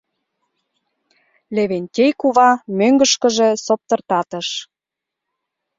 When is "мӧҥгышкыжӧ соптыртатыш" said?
2.77-4.47